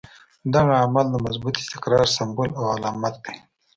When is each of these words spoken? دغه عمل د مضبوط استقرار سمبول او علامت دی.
دغه 0.53 0.73
عمل 0.83 1.05
د 1.11 1.15
مضبوط 1.25 1.55
استقرار 1.63 2.07
سمبول 2.17 2.49
او 2.59 2.63
علامت 2.75 3.15
دی. 3.25 3.35